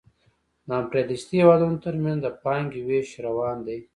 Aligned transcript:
د 0.67 0.69
امپریالیستي 0.81 1.35
هېوادونو 1.41 1.77
ترمنځ 1.85 2.19
د 2.21 2.27
پانګې 2.43 2.81
وېش 2.87 3.09
روان 3.25 3.57
دی 3.67 3.79